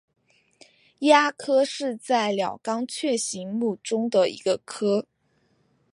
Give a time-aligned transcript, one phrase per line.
[0.99, 5.05] 鸦科在是鸟纲雀形目中的一个科。